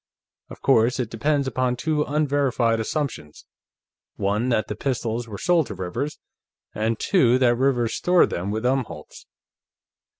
Of 0.49 0.63
course, 0.63 0.99
it 0.99 1.11
depends 1.11 1.45
upon 1.45 1.75
two 1.75 2.01
unverified 2.01 2.79
assumptions: 2.79 3.45
One, 4.15 4.49
that 4.49 4.67
the 4.67 4.75
pistols 4.75 5.27
were 5.27 5.37
sold 5.37 5.67
to 5.67 5.75
Rivers, 5.75 6.17
and, 6.73 6.97
two, 6.99 7.37
that 7.37 7.55
Rivers 7.55 7.93
stored 7.93 8.31
them 8.31 8.49
with 8.49 8.63
Umholtz." 8.65 9.27